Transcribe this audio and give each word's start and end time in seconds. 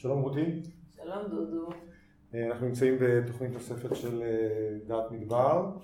שלום 0.00 0.22
רותי. 0.22 0.62
שלום 0.96 1.28
דודו. 1.30 1.68
אה, 2.34 2.46
אנחנו 2.46 2.66
נמצאים 2.66 2.94
בתוכנית 3.00 3.52
נוספת 3.52 3.96
של 3.96 4.22
אה, 4.22 4.78
דעת 4.86 5.10
מדבר. 5.10 5.76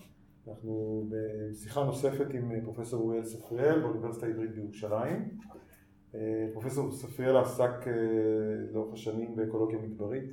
אנחנו 0.49 1.05
בשיחה 1.11 1.85
נוספת 1.85 2.27
עם 2.35 2.53
אה, 2.53 2.61
פרופסור 2.65 3.03
אוריאל 3.03 3.25
ספריאל 3.25 3.81
באוניברסיטה 3.81 4.27
העברית 4.27 4.55
בירושלים. 4.55 5.39
פרופסור 6.53 6.93
ספריאל 6.93 7.37
עסק 7.37 7.87
לאורך 8.73 8.93
השנים 8.93 9.37
באקולוגיה 9.37 9.79
מדברית, 9.79 10.31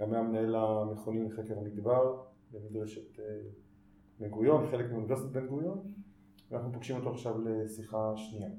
גם 0.00 0.12
היה 0.12 0.22
מנהל 0.22 0.54
המכונים 0.54 1.26
לחקר 1.26 1.58
המדבר 1.58 2.22
במדרשת 2.52 3.20
בן 4.18 4.28
גוריון, 4.28 4.70
חלק 4.70 4.90
מאוניברסיטת 4.90 5.32
בן 5.32 5.46
גוריון, 5.46 5.92
ואנחנו 6.50 6.72
פוגשים 6.72 6.96
אותו 6.96 7.10
עכשיו 7.10 7.34
לשיחה 7.44 8.12
שנייה. 8.16 8.50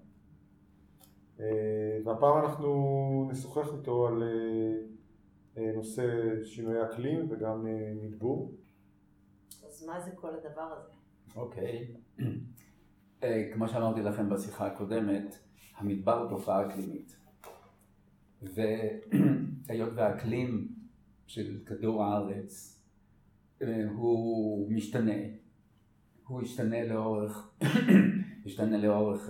והפעם 2.05 2.37
אנחנו 2.45 3.27
נשוחח 3.31 3.67
איתו 3.73 4.07
על 4.07 4.23
אה, 5.57 5.71
נושא 5.75 6.03
שינוי 6.43 6.83
אקלים 6.83 7.31
וגם 7.31 7.67
אה, 7.67 7.93
מדבור. 8.03 8.53
אז 9.67 9.85
מה 9.85 9.99
זה 9.99 10.11
כל 10.15 10.29
הדבר 10.35 10.61
הזה? 10.61 10.89
אוקיי. 11.35 11.95
אה, 13.23 13.49
כמו 13.53 13.67
שאמרתי 13.67 14.01
לכם 14.01 14.29
בשיחה 14.29 14.67
הקודמת, 14.67 15.39
המדבר 15.77 16.21
הוא 16.21 16.29
תופעה 16.29 16.67
אקלימית. 16.67 17.17
והיות 18.41 19.89
והאקלים 19.95 20.67
של 21.27 21.59
כדור 21.65 22.03
הארץ 22.03 22.77
הוא 23.95 24.71
משתנה, 24.71 25.17
הוא 26.27 26.41
ישתנה 26.41 26.87
לאורך, 26.87 27.53
ישתנה 28.45 28.77
לאורך 28.77 29.29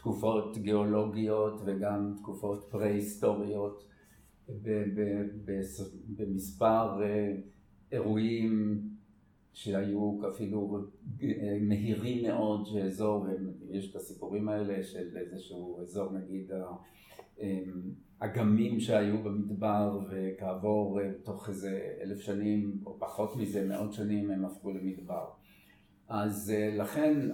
תקופות 0.00 0.58
גיאולוגיות 0.58 1.60
וגם 1.64 2.14
תקופות 2.16 2.68
פרה-היסטוריות 2.70 3.84
במספר 6.16 7.02
אה, 7.02 7.36
אירועים 7.92 8.82
שהיו 9.52 10.20
אפילו 10.28 10.78
אה, 11.22 11.58
מהירים 11.60 12.22
מאוד 12.22 12.66
שאזור, 12.66 13.26
יש 13.70 13.90
את 13.90 13.96
הסיפורים 13.96 14.48
האלה 14.48 14.82
של 14.82 15.16
איזשהו 15.16 15.80
אזור 15.82 16.12
נגיד 16.12 16.50
אגמים 18.18 18.80
שהיו 18.80 19.22
במדבר 19.22 20.00
וכעבור 20.10 21.00
אה, 21.00 21.10
תוך 21.22 21.48
איזה 21.48 21.96
אלף 22.02 22.20
שנים 22.20 22.80
או 22.86 22.98
פחות 22.98 23.36
מזה 23.36 23.68
מאות 23.68 23.92
שנים 23.92 24.30
הם 24.30 24.44
הפכו 24.44 24.70
למדבר. 24.70 25.24
אז 26.08 26.52
לכן 26.78 27.30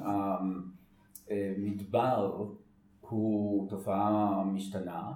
המדבר 1.31 2.45
הוא 3.01 3.69
תופעה 3.69 4.45
משתנה 4.45 5.13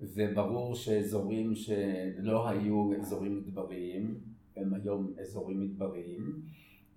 וברור 0.00 0.74
שאזורים 0.74 1.54
שלא 1.54 2.48
היו 2.48 2.94
אזורים 3.00 3.36
מדבריים, 3.36 4.20
הם 4.56 4.74
היום 4.74 5.12
אזורים 5.20 5.60
מדבריים, 5.60 6.42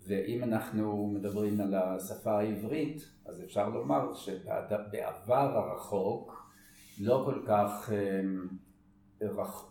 ואם 0.08 0.44
אנחנו 0.44 1.08
מדברים 1.08 1.62
על 1.62 1.74
השפה 1.74 2.40
העברית, 2.40 3.12
אז 3.26 3.44
אפשר 3.44 3.70
לומר 3.70 4.14
שבעבר 4.14 5.58
הרחוק, 5.58 6.50
לא 7.02 7.22
כל 7.26 7.42
כך 7.46 7.92
אמ, 7.94 8.48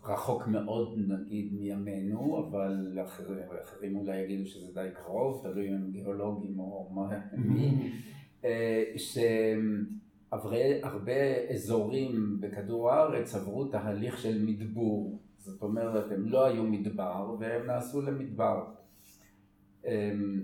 רחוק 0.04 0.46
מאוד 0.46 0.98
נגיד 1.08 1.54
מימינו, 1.54 2.48
אבל 2.48 2.98
אחרים 3.62 3.96
אולי 3.96 4.20
יגידו 4.20 4.46
שזה 4.46 4.74
די 4.74 4.88
קרוב, 4.94 5.42
תלוי 5.42 5.68
אם 5.68 5.74
הם 5.74 5.90
גיאולוגים 5.90 6.58
או 6.58 6.90
מי, 7.36 7.92
אה, 8.44 8.84
הרבה 10.82 11.12
אזורים 11.54 12.40
בכדור 12.40 12.90
הארץ 12.90 13.34
עברו 13.34 13.64
תהליך 13.64 14.18
של 14.18 14.44
מדבור, 14.44 15.18
זאת 15.38 15.62
אומרת 15.62 16.12
הם 16.12 16.28
לא 16.28 16.46
היו 16.46 16.62
מדבר 16.64 17.36
והם 17.40 17.66
נעשו 17.66 18.02
למדבר. 18.02 18.64
אמ, 19.86 20.42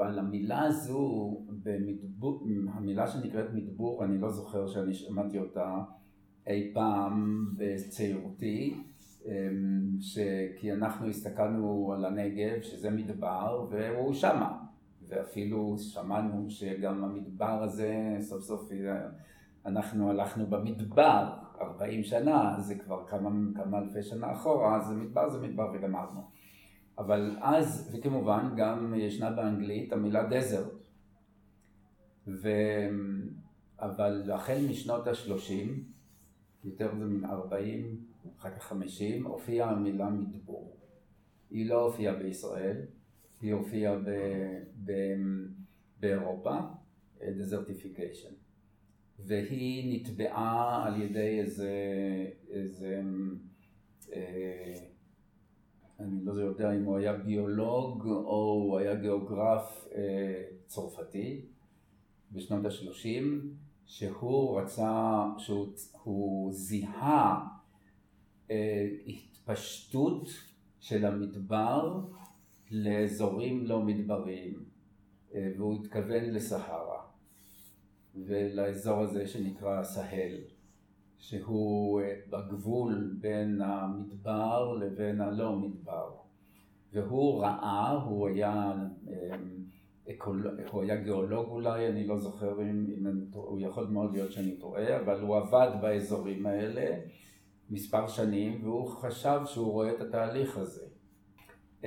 אבל 0.00 0.18
המילה 0.18 0.62
הזו, 0.62 1.36
במדבור, 1.62 2.46
המילה 2.72 3.06
שנקראת 3.06 3.54
מדבור, 3.54 4.04
אני 4.04 4.18
לא 4.18 4.30
זוכר 4.30 4.66
שאני 4.66 4.94
שמעתי 4.94 5.38
אותה 5.38 5.78
אי 6.46 6.70
פעם 6.74 7.46
בצעירותי, 7.56 8.74
אמ, 9.26 9.30
כי 10.60 10.72
אנחנו 10.72 11.08
הסתכלנו 11.08 11.92
על 11.92 12.04
הנגב 12.04 12.60
שזה 12.62 12.90
מדבר 12.90 13.66
והוא 13.70 14.14
שמה, 14.14 14.58
ואפילו 15.08 15.78
שמענו 15.78 16.50
שגם 16.50 17.04
המדבר 17.04 17.62
הזה, 17.62 18.16
סוף 18.20 18.42
סוף 18.42 18.70
אנחנו 19.66 20.10
הלכנו 20.10 20.46
במדבר 20.46 21.36
40 21.60 22.02
שנה, 22.02 22.56
זה 22.60 22.74
כבר 22.74 23.06
כמה, 23.06 23.30
כמה 23.54 23.78
אלפי 23.78 24.02
שנה 24.02 24.32
אחורה, 24.32 24.76
אז 24.76 24.92
מדבר 24.92 25.30
זה 25.30 25.40
מדבר 25.40 25.70
וגמרנו. 25.74 26.20
אבל 26.98 27.36
אז, 27.40 27.94
וכמובן 27.94 28.54
גם 28.56 28.94
ישנה 28.94 29.30
באנגלית 29.30 29.92
המילה 29.92 30.26
דזרט. 30.26 30.88
ו... 32.26 32.48
אבל 33.80 34.30
החל 34.32 34.58
משנות 34.70 35.06
ה-30, 35.06 35.68
יותר 36.64 36.94
מ 36.94 37.24
40, 37.24 38.00
אחר 38.38 38.50
כך 38.50 38.62
50, 38.62 39.26
הופיעה 39.26 39.70
המילה 39.70 40.10
מדבור. 40.10 40.76
היא 41.50 41.70
לא 41.70 41.82
הופיעה 41.82 42.14
בישראל, 42.14 42.76
היא 43.40 43.54
הופיעה 43.54 43.96
באירופה, 46.00 46.58
desertification. 47.22 48.34
והיא 49.18 50.00
נטבעה 50.00 50.86
על 50.86 51.02
ידי 51.02 51.40
איזה, 51.40 51.70
איזה 52.50 53.02
אה, 54.12 54.74
אני 56.00 56.24
לא 56.24 56.32
יודע 56.32 56.72
אם 56.72 56.84
הוא 56.84 56.96
היה 56.96 57.12
ביולוג 57.12 58.06
או 58.06 58.62
הוא 58.64 58.78
היה 58.78 58.94
גיאוגרף 58.94 59.88
אה, 59.94 60.44
צרפתי 60.66 61.46
בשנות 62.32 62.64
ה-30, 62.64 63.24
שהוא 63.86 64.60
רצה, 64.60 65.22
שהוא 65.38 66.52
זיהה 66.52 67.46
אה, 68.50 68.88
התפשטות 69.06 70.28
של 70.80 71.04
המדבר 71.04 72.00
לאזורים 72.70 73.66
לא 73.66 73.82
מדבריים, 73.82 74.64
אה, 75.34 75.48
והוא 75.56 75.74
התכוון 75.74 76.24
לסהרה, 76.24 77.02
ולאזור 78.14 79.00
הזה 79.00 79.26
שנקרא 79.26 79.82
סהל, 79.82 80.34
שהוא 81.18 82.00
אה, 82.00 82.14
בגבול 82.30 83.16
בין 83.20 83.60
המדבר 83.62 84.72
לבין 84.72 85.20
הלא 85.20 85.58
מדבר. 85.58 86.10
והוא 86.92 87.42
ראה, 87.42 87.90
הוא 87.90 88.28
היה, 88.28 88.74
אה, 89.08 90.16
הוא 90.70 90.82
היה 90.82 90.96
גיאולוג 90.96 91.48
אולי, 91.48 91.88
אני 91.88 92.06
לא 92.06 92.18
זוכר 92.18 92.62
אם, 92.62 92.86
אם 92.98 93.06
הוא 93.32 93.60
יכול 93.60 93.86
מאוד 93.86 94.12
להיות 94.12 94.32
שאני 94.32 94.56
טועה, 94.56 95.00
אבל 95.00 95.20
הוא 95.20 95.36
עבד 95.36 95.70
באזורים 95.82 96.46
האלה 96.46 96.96
מספר 97.70 98.06
שנים 98.08 98.64
והוא 98.64 98.88
חשב 98.88 99.40
שהוא 99.44 99.72
רואה 99.72 99.90
את 99.90 100.00
התהליך 100.00 100.58
הזה. 100.58 100.95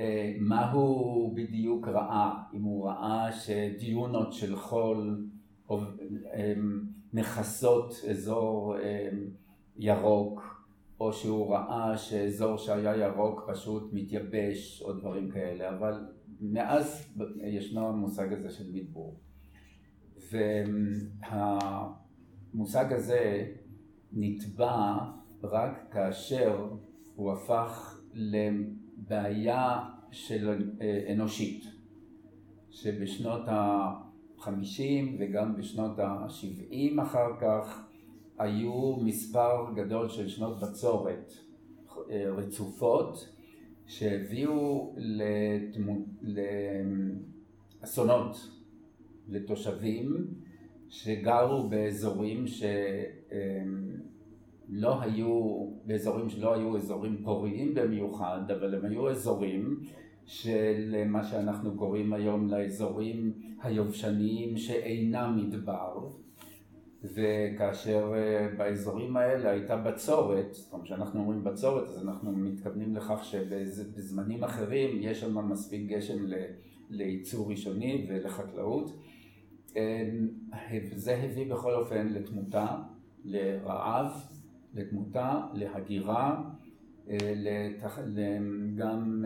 אה, 0.00 0.34
מה 0.40 0.70
הוא 0.70 1.36
בדיוק 1.36 1.88
ראה, 1.88 2.32
אם 2.54 2.62
הוא 2.62 2.88
ראה 2.88 3.32
שדיונות 3.32 4.32
של 4.32 4.56
חול 4.56 5.28
אה, 5.70 5.76
מכסות 7.12 7.94
אזור 8.10 8.76
אה, 8.78 9.08
ירוק, 9.76 10.64
או 11.00 11.12
שהוא 11.12 11.54
ראה 11.54 11.96
שאזור 11.98 12.56
שהיה 12.56 12.96
ירוק 12.96 13.50
פשוט 13.50 13.90
מתייבש 13.92 14.82
או 14.82 14.92
דברים 14.92 15.30
כאלה, 15.30 15.68
אבל 15.68 16.06
מאז 16.40 17.14
ישנו 17.42 17.88
המושג 17.88 18.32
הזה 18.32 18.50
של 18.50 18.72
מדבור. 18.72 19.20
והמושג 22.52 22.92
הזה 22.92 23.52
נתבע 24.12 24.96
רק 25.42 25.92
כאשר 25.92 26.68
הוא 27.14 27.32
הפך 27.32 28.00
בעיה 28.96 29.80
של 30.12 30.70
אה, 30.80 31.12
אנושית, 31.12 31.64
שבשנות 32.70 33.48
ה-50 33.48 34.82
וגם 35.18 35.56
בשנות 35.56 35.98
ה-70 35.98 37.02
אחר 37.02 37.40
כך 37.40 37.86
היו 38.38 38.96
מספר 38.96 39.66
גדול 39.76 40.08
של 40.08 40.28
שנות 40.28 40.60
בצורת 40.60 41.32
אה, 42.10 42.30
רצופות 42.30 43.34
שהביאו 43.86 44.94
לאסונות 47.82 48.36
לתושבים 49.28 50.26
שגרו 50.88 51.68
באזורים 51.68 52.46
ש... 52.46 52.62
אה, 54.70 54.80
לא 54.80 55.02
היו, 55.02 55.66
באזורים 55.86 56.28
שלא 56.28 56.54
היו 56.54 56.76
אזורים 56.76 57.22
פוריים 57.24 57.74
במיוחד, 57.74 58.50
אבל 58.50 58.74
הם 58.74 58.84
היו 58.84 59.10
אזורים 59.10 59.80
של 60.26 61.02
מה 61.06 61.24
שאנחנו 61.24 61.76
קוראים 61.76 62.12
היום 62.12 62.48
לאזורים 62.48 63.32
היובשניים 63.62 64.56
שאינם 64.56 65.36
מדבר, 65.36 66.08
וכאשר 67.04 68.12
אה, 68.16 68.48
באזורים 68.58 69.16
האלה 69.16 69.50
הייתה 69.50 69.76
בצורת, 69.76 70.54
זאת 70.54 70.72
אומרת 70.72 70.84
כשאנחנו 70.86 71.20
אומרים 71.20 71.44
בצורת 71.44 71.88
אז 71.88 72.02
אנחנו 72.02 72.32
מתכוונים 72.32 72.96
לכך 72.96 73.24
שבזמנים 73.24 74.44
אחרים 74.44 74.98
יש 75.00 75.20
שם 75.20 75.48
מספיק 75.48 75.88
גשם 75.88 76.24
לייצור 76.90 77.50
ראשוני 77.50 78.06
ולחקלאות. 78.08 78.90
זה 80.94 81.16
הביא 81.16 81.52
בכל 81.52 81.74
אופן 81.74 82.08
לתמותה, 82.08 82.76
לרעב, 83.24 84.29
לתמותה, 84.74 85.40
להגירה, 85.54 86.42
גם 88.76 89.24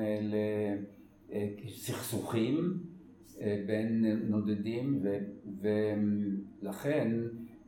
לסכסוכים 1.65 2.79
בין 3.67 4.05
נודדים 4.29 5.03
ולכן 6.63 7.11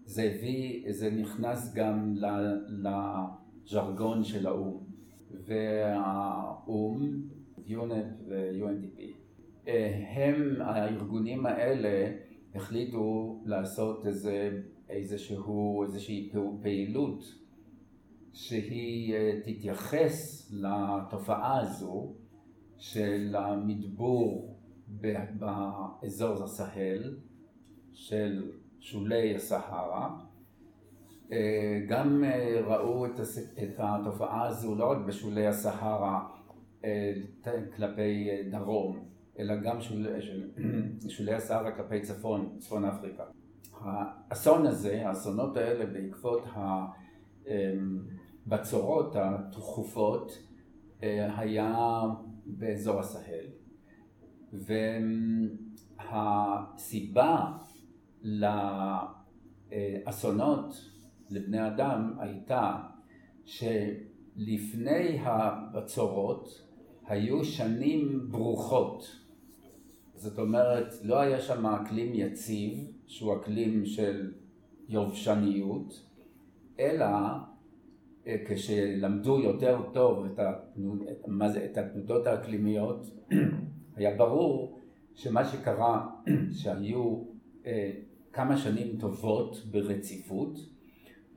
זה 0.05 0.23
הביא, 0.23 0.93
זה 0.93 1.11
נכנס 1.11 1.75
גם 1.75 2.15
לז'רגון 2.69 4.25
של 4.25 4.47
האו"ם. 4.47 4.87
והאו"ם, 5.47 7.23
יונפ 7.67 8.07
ו-UNDP 8.29 9.01
הם, 10.15 10.57
הארגונים 10.61 11.47
האלה 11.47 12.13
החליטו 12.55 13.39
לעשות 13.45 14.07
איזה, 14.07 14.61
איזשהו, 14.89 15.83
איזושהי 15.83 16.31
פעילות 16.63 17.35
שהיא 18.37 19.15
אה, 19.15 19.41
תתייחס 19.45 20.49
לתופעה 20.53 21.61
הזו 21.61 22.15
של 22.77 23.37
המדבור 23.39 24.57
באזור 24.89 26.45
הסהל 26.45 27.17
של 27.93 28.51
שולי 28.81 29.35
הסהרה 29.35 30.17
אה, 31.33 31.81
גם 31.89 32.25
אה, 32.25 32.61
ראו 32.67 33.07
את 33.07 33.21
התופעה 33.79 34.47
הזו 34.47 34.75
לא 34.75 34.91
רק 34.91 34.99
בשולי 35.07 35.47
הסהרה 35.47 36.29
כלפי 37.77 38.29
דרום 38.51 39.09
אלא 39.39 39.57
גם 39.57 39.81
שולי, 41.09 41.35
הסהרה 41.35 41.73
כלפי 41.73 42.01
צפון, 42.01 42.57
צפון 42.59 42.85
אפריקה. 42.85 43.25
האסון 43.81 44.67
הזה, 44.67 45.09
האסונות 45.09 45.57
האלה 45.57 45.87
בעקבות 45.87 46.45
הבצורות 48.47 49.17
התכופות 49.17 50.39
היה 51.03 52.01
באזור 52.47 53.01
הסהל. 53.01 53.47
והסיבה 56.13 57.53
לאסונות 59.73 60.91
לבני 61.31 61.67
אדם 61.67 62.13
הייתה 62.19 62.77
שלפני 63.45 65.19
הבצורות 65.21 66.63
היו 67.07 67.45
שנים 67.45 68.29
ברוכות. 68.31 69.27
זאת 70.15 70.39
אומרת, 70.39 70.95
לא 71.03 71.21
היה 71.21 71.41
שם 71.41 71.67
אקלים 71.67 72.15
יציב, 72.15 72.93
שהוא 73.07 73.37
אקלים 73.37 73.87
של 73.87 74.33
יובשניות, 74.89 76.07
אלא 76.81 77.05
אה, 77.05 77.39
כשלמדו 78.47 79.41
יותר 79.41 79.81
טוב 79.93 80.25
את, 80.25 80.39
התנוד, 80.39 81.03
מה 81.27 81.49
זה, 81.49 81.65
את 81.65 81.79
התנודות 81.79 82.27
האקלימיות, 82.27 83.11
היה 83.97 84.17
ברור 84.17 84.81
שמה 85.15 85.45
שקרה, 85.45 86.07
שהיו 86.63 87.23
אה, 87.67 87.91
כמה 88.33 88.57
שנים 88.57 88.97
טובות 89.01 89.67
ברציפות, 89.71 90.59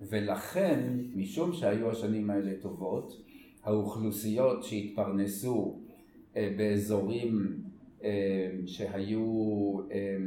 ולכן, 0.02 0.98
משום 1.16 1.54
שהיו 1.54 1.92
השנים 1.92 2.30
האלה 2.30 2.52
טובות, 2.62 3.22
האוכלוסיות 3.64 4.64
שהתפרנסו 4.64 5.80
אה, 6.36 6.54
באזורים 6.58 7.62
אה, 8.04 8.52
שהיו 8.66 9.24
אה, 9.92 10.18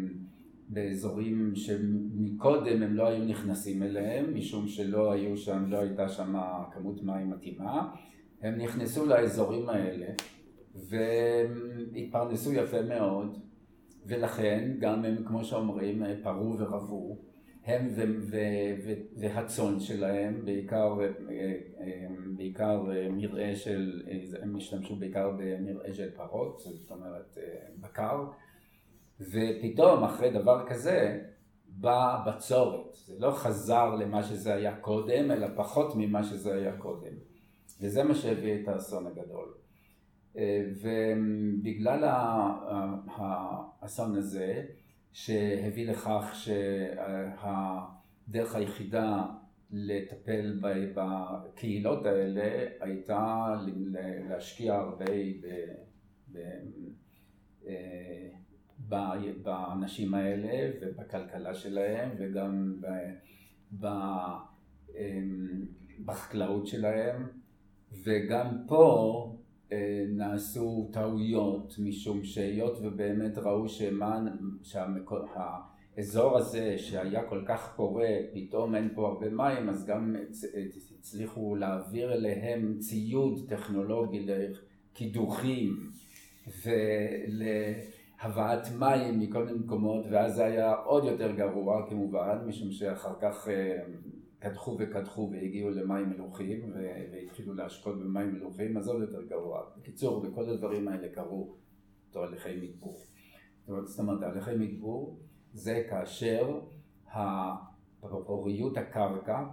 באזורים 0.72 1.52
שמקודם 1.54 2.82
הם 2.82 2.94
לא 2.94 3.06
היו 3.06 3.24
נכנסים 3.24 3.82
אליהם, 3.82 4.34
משום 4.34 4.68
שלא 4.68 5.12
היו 5.12 5.36
שם, 5.36 5.64
לא 5.68 5.76
הייתה 5.76 6.08
שם 6.08 6.34
כמות 6.72 7.02
מים 7.02 7.30
מתאימה, 7.30 7.94
הם 8.42 8.58
נכנסו 8.58 9.06
לאזורים 9.06 9.68
האלה 9.68 10.06
והתפרנסו 10.74 12.52
יפה 12.52 12.82
מאוד, 12.82 13.38
ולכן 14.06 14.70
גם 14.78 15.04
הם, 15.04 15.24
כמו 15.24 15.44
שאומרים, 15.44 16.02
פרו 16.22 16.58
ורבו, 16.58 17.18
הם 17.64 17.88
והצאן 19.16 19.80
שלהם, 19.80 20.44
בעיקר, 20.44 20.98
בעיקר 22.36 22.82
מרעה 23.10 23.56
של, 23.56 24.02
הם 24.42 24.56
השתמשו 24.56 24.96
בעיקר 24.96 25.30
במרעה 25.38 25.94
של 25.94 26.10
פרות, 26.10 26.60
זאת 26.60 26.90
אומרת 26.90 27.38
בקר, 27.80 28.24
ופתאום 29.20 30.04
אחרי 30.04 30.30
דבר 30.30 30.66
כזה 30.66 31.20
באה 31.66 32.24
בצורת, 32.26 32.94
זה 32.94 33.14
לא 33.18 33.30
חזר 33.30 33.94
למה 33.94 34.22
שזה 34.22 34.54
היה 34.54 34.76
קודם, 34.76 35.30
אלא 35.30 35.46
פחות 35.56 35.92
ממה 35.96 36.24
שזה 36.24 36.54
היה 36.54 36.76
קודם, 36.76 37.12
וזה 37.80 38.04
מה 38.04 38.14
שהביא 38.14 38.62
את 38.62 38.68
האסון 38.68 39.06
הגדול. 39.06 39.54
ובגלל 40.82 42.04
האסון 43.06 44.14
הזה, 44.16 44.64
שהביא 45.12 45.88
לכך 45.90 46.34
שהדרך 48.28 48.54
היחידה 48.54 49.26
לטפל 49.70 50.60
בקהילות 50.94 52.06
האלה 52.06 52.68
הייתה 52.80 53.54
להשקיע 54.28 54.74
הרבה 54.74 55.12
ב, 55.42 55.46
ב, 56.32 56.38
באנשים 59.42 60.14
האלה 60.14 60.70
ובכלכלה 60.80 61.54
שלהם 61.54 62.10
וגם 62.18 62.76
ב, 63.80 63.86
בחקלאות 66.04 66.66
שלהם. 66.66 67.26
וגם 68.04 68.48
פה 68.66 69.36
אה, 69.72 70.04
נעשו 70.08 70.90
טעויות, 70.92 71.74
משום 71.78 72.24
שהיות 72.24 72.78
ובאמת 72.82 73.38
ראו 73.38 73.66
שהאזור 75.98 76.38
הזה 76.38 76.78
שהיה 76.78 77.22
כל 77.28 77.42
כך 77.46 77.72
פורה, 77.76 78.16
פתאום 78.34 78.74
אין 78.74 78.88
פה 78.94 79.08
הרבה 79.08 79.30
מים, 79.30 79.68
אז 79.68 79.86
גם 79.86 80.16
הצליחו 80.98 81.56
להעביר 81.56 82.12
אליהם 82.12 82.78
ציוד 82.78 83.48
טכנולוגי 83.48 84.26
לקידוחים 84.26 85.88
ולהבאת 88.24 88.66
מים 88.78 89.20
מכל 89.20 89.44
מיני 89.44 89.58
מקומות, 89.58 90.04
ואז 90.10 90.34
זה 90.34 90.44
היה 90.44 90.74
עוד 90.74 91.04
יותר 91.04 91.32
גרוע 91.32 91.86
כמובן, 91.88 92.38
משום 92.46 92.70
שאחר 92.70 93.14
כך 93.20 93.48
אה, 93.48 93.78
קדחו 94.38 94.76
וקדחו 94.80 95.30
והגיעו 95.32 95.70
למים 95.70 96.10
מלוכים 96.10 96.72
והתחילו 97.12 97.54
להשקות 97.54 98.00
במים 98.00 98.34
מלוכים, 98.34 98.76
אז 98.76 98.88
עוד 98.88 99.00
יותר 99.00 99.22
גרוע. 99.22 99.62
בקיצור, 99.76 100.22
בכל 100.22 100.50
הדברים 100.50 100.88
האלה 100.88 101.08
קרו 101.08 101.54
תהליכי 102.10 102.56
מדבור. 102.56 103.00
זאת 103.84 103.98
אומרת, 103.98 104.20
תהליכי 104.20 104.56
מדבור 104.56 105.18
זה 105.52 105.82
כאשר 105.90 106.60
פוריות 108.26 108.76
הקרקע 108.76 109.44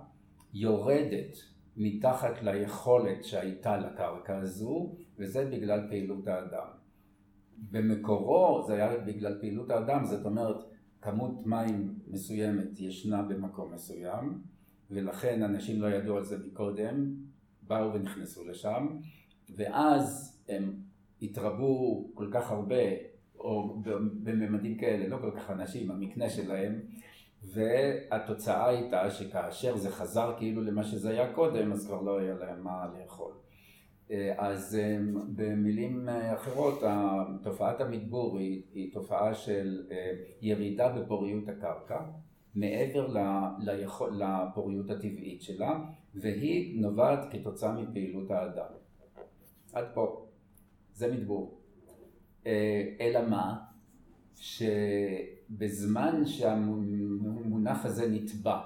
יורדת 0.54 1.38
מתחת 1.78 2.42
ליכולת 2.42 3.24
שהייתה 3.24 3.78
לקרקע 3.78 4.38
הזו, 4.38 4.96
וזה 5.18 5.46
בגלל 5.46 5.88
פעילות 5.90 6.28
האדם. 6.28 6.79
במקורו 7.72 8.64
זה 8.68 8.74
היה 8.74 8.98
בגלל 8.98 9.40
פעילות 9.40 9.70
האדם, 9.70 10.06
זאת 10.06 10.26
אומרת 10.26 10.56
כמות 11.02 11.46
מים 11.46 11.96
מסוימת 12.08 12.80
ישנה 12.80 13.22
במקום 13.22 13.74
מסוים, 13.74 14.42
ולכן 14.92 15.44
אנשים 15.44 15.82
לא 15.82 15.88
ידעו 15.88 16.18
על 16.18 16.24
זה 16.24 16.38
מקודם, 16.48 17.16
באו 17.68 17.94
ונכנסו 17.94 18.46
לשם, 18.46 18.88
ואז 19.56 20.38
הם 20.50 20.74
התרבו 21.22 22.06
כל 22.14 22.30
כך 22.34 22.52
הרבה, 22.52 22.84
או 23.40 23.82
בממדים 24.24 24.78
כאלה, 24.78 25.08
לא 25.08 25.18
כל 25.18 25.32
כך 25.36 25.50
אנשים, 25.50 25.92
המקנה 25.92 26.30
שלהם, 26.30 26.80
והתוצאה 27.44 28.68
הייתה 28.68 29.12
שכאשר 29.12 29.78
זה 29.78 29.90
חזר 29.90 30.34
כאילו 30.38 30.62
למה 30.62 30.84
שזה 30.84 31.10
היה 31.10 31.34
קודם, 31.34 31.72
אז 31.72 31.88
כבר 31.88 32.02
לא 32.02 32.20
היה 32.20 32.34
להם 32.34 32.64
מה 32.64 32.88
לאכול. 33.00 33.34
אז 34.38 34.78
במילים 35.36 36.10
אחרות, 36.10 36.84
תופעת 37.44 37.82
המדבור 37.82 38.38
היא, 38.38 38.62
היא 38.74 38.94
תופעה 38.94 39.34
של 39.34 39.88
ירידה 40.42 40.90
בפוריות 40.90 41.50
הקרקע, 41.50 42.00
מעבר 42.56 43.08
ליכול, 43.60 44.22
לפוריות 44.24 44.90
הטבעית 44.90 45.42
שלה, 45.42 45.80
והיא 46.16 46.82
נובעת 46.82 47.20
כתוצאה 47.32 47.74
מפעילות 47.82 48.32
האדם. 48.32 48.72
עד 49.74 49.86
פה. 49.94 50.26
זה 50.94 51.12
מדבור. 51.12 51.60
אה, 52.46 52.96
אלא 53.02 53.30
מה? 53.30 53.60
שבזמן 54.36 56.26
שהמונח 56.26 57.86
הזה 57.86 58.10
נטבע 58.10 58.60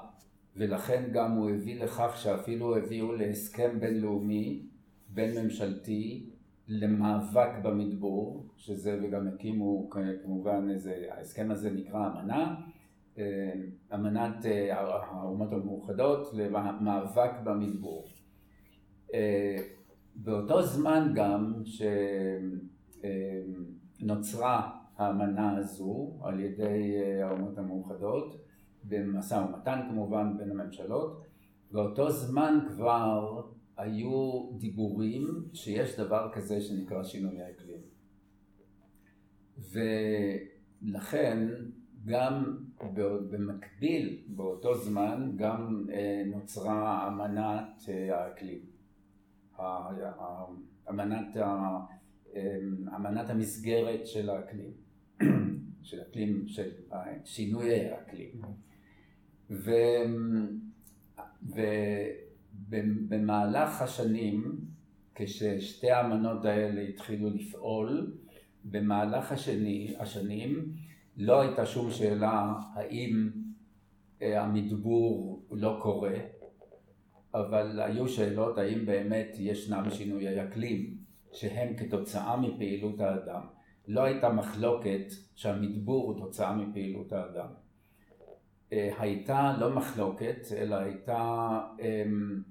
ולכן 0.56 1.04
גם 1.14 1.32
הוא 1.32 1.50
הביא 1.50 1.84
לכך 1.84 2.18
שאפילו 2.18 2.78
הביאו 2.78 3.12
להסכם 3.12 3.80
בינלאומי, 3.80 4.66
בין 5.14 5.44
ממשלתי, 5.44 6.30
למאבק 6.68 7.50
במדבור, 7.64 8.46
שזה 8.58 9.00
וגם 9.04 9.28
הקימו 9.28 9.90
כמובן 10.24 10.70
איזה, 10.70 11.06
ההסכם 11.10 11.52
הזה 11.52 11.72
נקרא 11.72 12.08
אמנה, 12.08 12.56
אה, 13.18 13.54
אמנת 13.94 14.46
אה, 14.46 14.80
האומות 14.80 15.54
המאוחדות 15.54 16.34
למאבק 16.34 17.32
במדבור. 17.44 18.06
אה, 19.14 19.58
באותו 20.16 20.62
זמן 20.62 21.12
גם 21.16 21.54
שנוצרה 24.00 24.72
האמנה 24.98 25.58
הזו 25.58 26.20
על 26.24 26.40
ידי 26.40 26.98
האומות 27.24 27.58
המאוחדות, 27.58 28.44
במשא 28.84 29.36
ומתן 29.36 29.80
כמובן 29.90 30.38
בין 30.38 30.52
הממשלות, 30.52 31.24
באותו 31.72 32.10
זמן 32.10 32.60
כבר 32.68 33.42
היו 33.78 34.50
דיבורים 34.58 35.50
שיש 35.54 36.00
דבר 36.00 36.30
כזה 36.34 36.62
שנקרא 36.62 37.04
שינוי 37.04 37.42
האקלים. 37.42 37.82
ולכן 39.58 41.48
גם 42.06 42.58
במקביל 43.30 44.24
באותו 44.28 44.76
זמן 44.76 45.32
גם 45.36 45.86
אה, 45.94 46.24
נוצרה 46.26 47.08
אמנת 47.08 47.90
אה, 47.90 48.24
האקלים. 48.24 48.60
אמנת, 50.90 51.38
אה, 51.38 51.78
אמנת 52.96 53.30
המסגרת 53.30 54.08
של 54.08 54.30
האקלים, 54.30 54.72
של 55.82 56.02
אקלים, 56.02 56.48
של 56.48 56.72
שינוי 57.24 57.90
האקלים. 57.90 58.42
ו... 59.50 59.72
ו... 61.56 61.62
במהלך 63.10 63.82
השנים, 63.82 64.58
כששתי 65.16 65.92
האמנות 65.92 66.46
האלה 66.46 66.82
התחילו 66.82 67.30
לפעול, 67.30 68.18
במהלך 68.66 69.32
השני, 69.32 69.96
השנים 70.00 70.74
לא 71.18 71.42
הייתה 71.42 71.66
שום 71.66 71.92
שאלה 71.92 72.54
האם 72.74 73.30
אה, 74.22 74.44
המדבור 74.44 75.44
לא 75.52 75.80
קורה, 75.82 76.16
אבל 77.34 77.80
היו 77.80 78.08
שאלות 78.08 78.58
האם 78.58 78.86
באמת 78.86 79.36
ישנם 79.40 79.90
שינויי 79.90 80.44
אקלים 80.44 80.98
שהם 81.34 81.76
כתוצאה 81.78 82.38
מפעילות 82.38 83.00
האדם. 83.00 83.42
לא 83.88 84.04
הייתה 84.04 84.30
מחלוקת 84.30 85.06
שהמדבור 85.36 86.06
הוא 86.06 86.20
תוצאה 86.20 86.56
מפעילות 86.56 87.14
האדם. 87.14 87.48
אה, 88.74 88.90
הייתה 89.00 89.58
לא 89.60 89.76
מחלוקת, 89.76 90.38
אלא 90.58 90.76
הייתה, 90.76 91.60
אמ, 91.80 92.42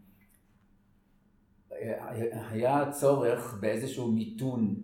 אה, 1.72 2.48
היה 2.50 2.90
צורך 2.90 3.58
באיזשהו 3.60 4.12
מיתון, 4.12 4.74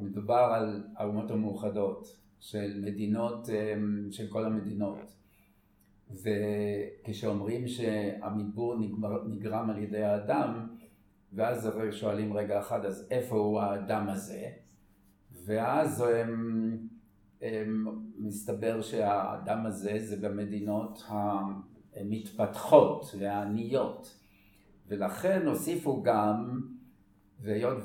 מדובר 0.00 0.50
על 0.54 0.84
האומות 0.96 1.30
המאוחדות, 1.30 2.24
של 2.40 2.80
מדינות, 2.84 3.48
אמ, 3.48 4.08
של 4.10 4.26
כל 4.28 4.44
המדינות. 4.44 4.98
וכשאומרים 6.10 7.68
שהמדבור 7.68 8.76
נגרם 9.26 9.70
על 9.70 9.78
ידי 9.78 10.02
האדם, 10.02 10.68
ואז 11.32 11.70
שואלים 11.90 12.32
רגע 12.32 12.60
אחד, 12.60 12.84
אז 12.84 13.06
איפה 13.10 13.36
הוא 13.36 13.60
האדם 13.60 14.08
הזה? 14.08 14.50
ואז 15.44 16.00
הם 16.00 16.78
מסתבר 18.18 18.82
שהאדם 18.82 19.66
הזה 19.66 19.98
זה 19.98 20.28
במדינות 20.28 21.02
המתפתחות 21.96 23.14
והעניות. 23.18 24.20
ולכן 24.88 25.46
הוסיפו 25.46 26.02
גם 26.02 26.60
והיות 27.40 27.78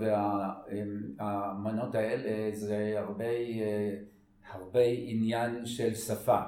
והמנות 1.18 1.96
האלה 1.96 2.56
זה 2.56 2.94
הרבה, 2.98 3.26
הרבה 4.52 4.84
עניין 4.86 5.66
של 5.66 5.96
שפה. 5.96 6.40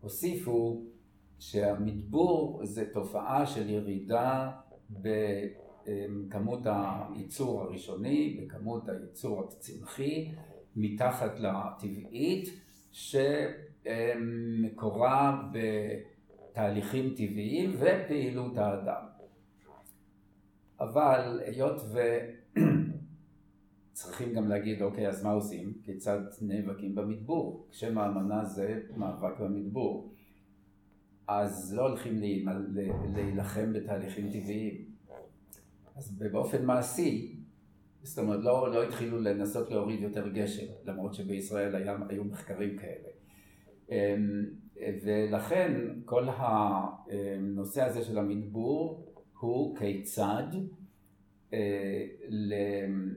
הוסיפו 0.00 0.84
שהמדבור 1.38 2.60
זה 2.64 2.92
תופעה 2.92 3.46
של 3.46 3.70
ירידה 3.70 4.50
בכמות 4.90 6.60
הייצור 6.64 7.62
הראשוני, 7.62 8.40
בכמות 8.42 8.88
הייצור 8.88 9.48
הצמחי 9.48 10.30
מתחת 10.80 11.40
לטבעית 11.40 12.48
שמקורה 13.82 15.42
בתהליכים 15.52 17.14
טבעיים 17.16 17.70
ופעילות 17.78 18.58
האדם. 18.58 19.02
אבל 20.80 21.40
היות 21.46 21.82
וצריכים 23.92 24.34
גם 24.34 24.48
להגיד 24.48 24.82
אוקיי 24.82 25.08
אז 25.08 25.24
מה 25.24 25.30
עושים? 25.30 25.72
כיצד 25.82 26.20
נאבקים 26.42 26.94
במדבור? 26.94 27.66
שם 27.70 27.98
האמנה 27.98 28.44
זה 28.44 28.80
מאבק 28.96 29.40
במדבור. 29.40 30.14
אז 31.28 31.74
לא 31.74 31.88
הולכים 31.88 32.20
להילחם 33.14 33.72
בתהליכים 33.72 34.30
טבעיים. 34.32 34.84
אז 35.96 36.18
באופן 36.18 36.64
מעשי 36.64 37.37
זאת 38.08 38.18
אומרת, 38.18 38.44
לא, 38.44 38.72
לא 38.72 38.84
התחילו 38.84 39.20
לנסות 39.20 39.70
להוריד 39.70 40.00
יותר 40.00 40.28
גשם, 40.28 40.66
למרות 40.84 41.14
שבישראל 41.14 41.74
היה, 41.76 41.96
היו 42.08 42.24
מחקרים 42.24 42.76
כאלה. 42.76 43.08
אמ, 43.90 44.44
ולכן 45.04 45.72
כל 46.04 46.28
הנושא 46.28 47.82
הזה 47.82 48.04
של 48.04 48.18
המדבור 48.18 49.12
הוא 49.40 49.76
כיצד 49.76 50.46
אה, 51.52 52.06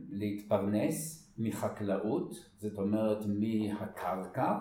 להתפרנס 0.10 1.32
מחקלאות, 1.38 2.50
זאת 2.58 2.78
אומרת 2.78 3.26
מהקרקע, 3.28 4.58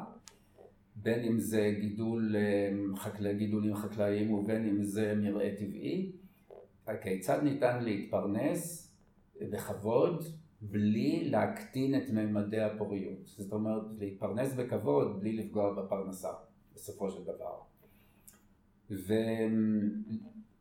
בין 0.97 1.25
אם 1.25 1.39
זה 1.39 1.75
גידול, 1.81 2.37
אה, 2.37 2.97
חקל... 2.97 3.33
גידולים 3.33 3.75
חקלאיים 3.75 4.33
ובין 4.33 4.69
אם 4.69 4.83
זה 4.83 5.15
מרעה 5.17 5.57
טבעי, 5.57 6.13
כיצד 7.03 7.41
ניתן 7.43 7.85
להתפרנס 7.85 8.90
בכבוד 9.51 10.25
בלי 10.61 11.31
להקטין 11.31 11.95
את 11.95 12.11
ממדי 12.11 12.61
הפוריות. 12.61 13.27
זאת 13.27 13.53
אומרת, 13.53 13.83
להתפרנס 13.99 14.55
בכבוד 14.55 15.21
בלי 15.21 15.33
לפגוע 15.33 15.83
בפרנסה, 15.83 16.33
בסופו 16.75 17.11
של 17.11 17.23
דבר. 17.23 17.59
ו... 18.91 19.15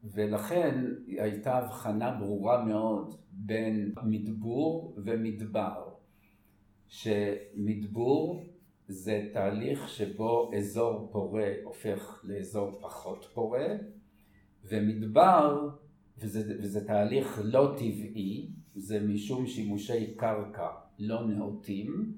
ולכן 0.03 0.86
הייתה 1.07 1.57
הבחנה 1.57 2.12
ברורה 2.19 2.65
מאוד 2.65 3.15
בין 3.31 3.93
מדבור 4.03 4.95
ומדבר. 4.98 5.89
שמדבור 6.88 8.45
זה 8.88 9.29
תהליך 9.33 9.89
שבו 9.89 10.51
אזור 10.57 11.09
פורה 11.12 11.51
הופך 11.63 12.21
לאזור 12.24 12.79
פחות 12.81 13.25
פורה, 13.33 13.67
ומדבר, 14.65 15.69
וזה, 16.17 16.55
וזה 16.63 16.88
תהליך 16.88 17.41
לא 17.43 17.74
טבעי, 17.77 18.50
זה 18.75 18.99
משום 19.07 19.47
שימושי 19.47 20.15
קרקע 20.15 20.67
לא 20.99 21.27
נאותים, 21.27 22.13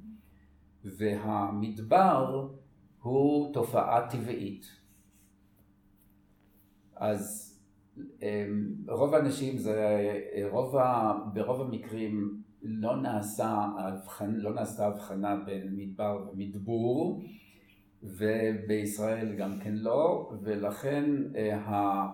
והמדבר 0.84 2.48
הוא 3.02 3.54
תופעה 3.54 4.10
טבעית. 4.10 4.66
אז 6.96 7.52
אמ, 8.22 8.74
רוב 8.88 9.16
האנשים, 9.16 9.58
זה, 9.58 10.00
רוב 10.52 10.76
ה, 10.78 11.14
ברוב 11.34 11.62
המקרים 11.62 12.42
לא, 12.62 12.96
נעשה 12.96 13.66
לא 14.20 14.54
נעשתה 14.54 14.88
הבחנה 14.88 15.36
בין 15.46 15.76
מדבר 15.76 16.28
ומדבור, 16.32 17.24
ובישראל 18.04 19.36
גם 19.36 19.60
כן 19.60 19.74
לא, 19.74 20.32
ולכן 20.44 21.06
אה, 21.36 22.08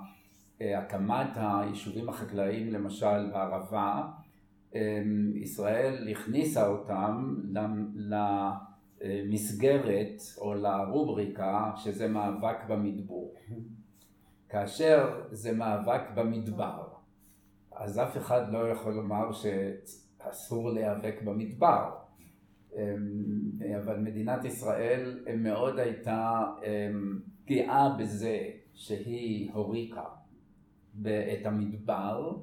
אה, 0.62 0.80
הקמת 0.80 1.30
היישובים 1.36 2.10
החקלאיים 2.10 2.74
למשל 2.74 3.30
בערבה 3.32 4.08
ישראל 5.36 6.08
הכניסה 6.12 6.68
אותם 6.68 7.36
למסגרת 9.02 10.22
או 10.38 10.54
לרובריקה 10.54 11.72
שזה 11.76 12.08
מאבק 12.08 12.58
במדבור. 12.68 13.34
כאשר 14.50 15.22
זה 15.32 15.52
מאבק 15.52 16.02
במדבר, 16.16 16.88
אז 17.76 18.00
אף 18.00 18.18
אחד 18.18 18.54
לא 18.54 18.70
יכול 18.70 18.94
לומר 18.94 19.32
שאסור 19.32 20.70
להיאבק 20.70 21.22
במדבר. 21.24 21.90
אמ, 22.76 22.82
אבל 23.78 24.00
מדינת 24.00 24.46
ישראל 24.46 25.20
מאוד 25.38 25.80
הייתה 25.80 26.44
אמ, 26.64 27.20
גאה 27.48 27.90
בזה 28.00 28.50
שהיא 28.74 29.52
הוריקה 29.54 30.04
את 31.06 31.46
המדבר 31.46 32.38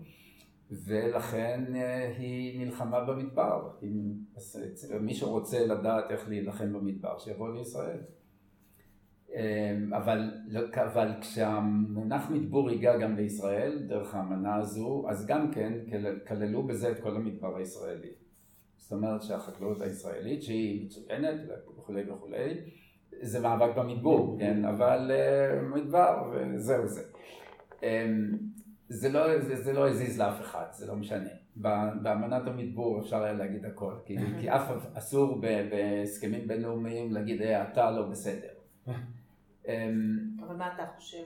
ולכן 0.85 1.64
אה, 1.75 2.14
היא 2.19 2.66
נלחמה 2.66 3.04
במדבר. 3.04 3.71
מי 5.00 5.14
שרוצה 5.14 5.66
לדעת 5.66 6.11
איך 6.11 6.28
להילחם 6.28 6.73
במדבר, 6.73 7.19
שיבוא 7.19 7.54
לישראל. 7.54 7.99
אבל, 9.97 10.31
לא, 10.49 10.61
אבל 10.85 11.12
כשהמונח 11.21 12.31
מדבור 12.31 12.71
הגיע 12.71 12.99
גם 12.99 13.16
לישראל, 13.16 13.78
דרך 13.87 14.14
האמנה 14.14 14.57
הזו, 14.57 15.04
אז 15.09 15.26
גם 15.26 15.50
כן 15.52 15.73
כללו 16.28 16.62
בזה 16.62 16.90
את 16.90 17.00
כל 17.00 17.16
המדבר 17.16 17.57
הישראלי. 17.57 18.12
זאת 18.76 18.93
אומרת 18.93 19.23
שהחקלאות 19.23 19.81
הישראלית, 19.81 20.43
שהיא 20.43 20.87
מצוינת 20.87 21.40
וכולי 21.78 22.11
וכולי, 22.11 22.54
זה 23.21 23.40
מאבק 23.40 23.76
במדבור, 23.76 24.37
כן, 24.38 24.64
אבל 24.64 25.11
uh, 25.11 25.75
מדבר 25.76 26.33
וזהו 26.33 26.87
זה. 26.87 27.02
Um, 27.81 27.85
זה 28.88 29.08
לא, 29.08 29.40
זה, 29.40 29.62
זה 29.62 29.72
לא 29.72 29.88
הזיז 29.88 30.20
לאף 30.20 30.40
אחד, 30.40 30.66
זה 30.70 30.86
לא 30.86 30.96
משנה. 30.96 31.30
באמנת 31.56 32.46
המדבור 32.46 33.00
אפשר 33.00 33.22
היה 33.22 33.32
להגיד 33.32 33.64
הכל, 33.64 33.94
כי, 34.04 34.16
כי 34.40 34.50
אף 34.50 34.70
אסור 34.94 35.40
בהסכמים 35.70 36.48
בינלאומיים 36.48 37.12
להגיד, 37.12 37.42
אה, 37.42 37.72
אתה 37.72 37.90
לא 37.90 38.02
בסדר. 38.02 38.48
אמ, 39.68 40.18
אבל 40.46 40.56
מה 40.56 40.74
אתה 40.74 40.86
חושב? 40.96 41.22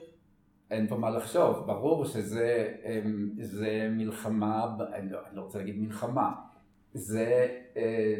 אין 0.71 0.87
פה 0.87 0.95
מה 0.95 1.09
לחשוב, 1.09 1.67
ברור 1.67 2.05
שזה 2.05 2.73
אמ, 2.85 3.97
מלחמה, 3.97 4.75
אני 4.93 5.11
לא, 5.11 5.19
אני 5.27 5.35
לא 5.35 5.41
רוצה 5.41 5.57
להגיד 5.59 5.79
מלחמה, 5.79 6.31
זה 6.93 7.47
אה, 7.77 8.15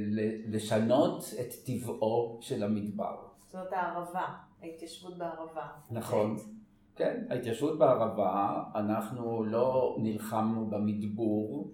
לשנות 0.48 1.24
את 1.40 1.54
טבעו 1.66 2.38
של 2.42 2.64
המדבר. 2.64 3.18
זאת 3.48 3.74
הערבה, 3.74 4.26
ההתיישבות 4.62 5.18
בערבה. 5.18 5.68
נכון. 5.92 6.36
כן, 7.00 7.24
ההתיישבות 7.30 7.80
בערבה, 7.80 8.64
אנחנו 8.76 9.44
לא 9.44 9.98
נלחמנו 10.00 10.66
במדבור, 10.66 11.72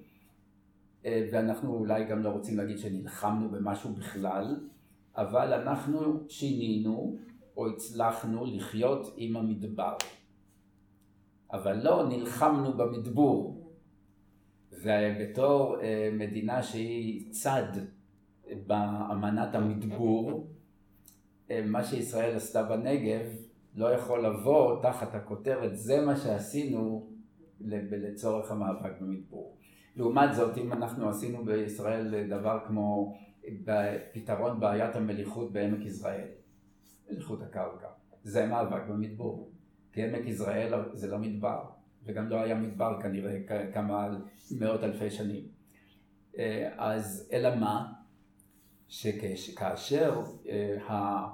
אה, 1.06 1.30
ואנחנו 1.32 1.74
אולי 1.74 2.06
גם 2.06 2.24
לא 2.24 2.30
רוצים 2.30 2.58
להגיד 2.58 2.80
שנלחמנו 2.80 3.50
במשהו 3.50 3.94
בכלל, 3.94 4.60
אבל 5.16 5.54
אנחנו 5.54 6.30
שינינו 6.30 7.18
או 7.58 7.68
הצלחנו 7.70 8.46
לחיות 8.46 9.14
עם 9.18 9.38
המדבר. 9.38 9.96
אבל 11.54 11.84
לא 11.84 12.08
נלחמנו 12.10 12.74
במדבור. 12.74 13.72
ובתור 14.72 15.82
אה, 15.82 16.10
מדינה 16.14 16.64
שהיא 16.64 17.32
צד 17.32 17.72
באמנת 18.68 19.56
המדבור, 19.56 20.48
אה, 21.52 21.62
מה 21.66 21.84
שישראל 21.84 22.36
עשתה 22.36 22.64
בנגב 22.64 23.45
לא 23.76 23.94
יכול 23.94 24.26
לבוא 24.26 24.82
תחת 24.82 25.16
הכותרת 25.16 25.78
זה 25.78 26.02
מה 26.06 26.16
שעשינו 26.16 27.10
לצורך 27.60 28.52
המאבק 28.52 29.02
במדבור. 29.02 29.58
לעומת 29.96 30.36
זאת 30.36 30.58
אם 30.58 30.74
אנחנו 30.74 31.10
עשינו 31.10 31.46
בישראל 31.46 32.28
דבר 32.30 32.60
כמו 32.68 33.16
פתרון 34.14 34.60
בעיית 34.60 34.96
המליחות 34.96 35.54
בעמק 35.54 35.86
יזרעאל, 35.86 36.28
מליחות 37.10 37.42
הקרקע, 37.42 37.88
זה 38.24 38.46
מאבק 38.46 38.82
במדבור, 38.90 39.52
כי 39.94 40.04
עמק 40.04 40.26
יזרעאל 40.26 40.74
זה 40.94 41.08
לא 41.08 41.18
מדבר 41.18 41.64
וגם 42.06 42.30
לא 42.30 42.36
היה 42.36 42.56
מדבר 42.56 43.02
כנראה 43.02 43.40
כמה 43.74 44.10
מאות 44.60 44.84
אלפי 44.84 45.10
שנים. 45.10 45.44
אז 46.78 47.30
אלא 47.34 47.56
מה? 47.56 47.92
שכאשר 48.88 50.22
אה, 50.50 51.28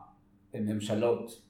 הממשלות 0.54 1.42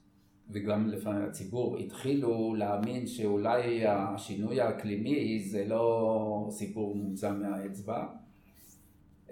וגם 0.50 0.88
לפעמים 0.88 1.22
הציבור 1.22 1.78
התחילו 1.78 2.54
להאמין 2.54 3.06
שאולי 3.06 3.86
השינוי 3.86 4.60
האקלימי 4.60 5.40
זה 5.40 5.64
לא 5.64 6.48
סיפור 6.50 6.96
מומצא 6.96 7.32
מהאצבע 7.32 8.06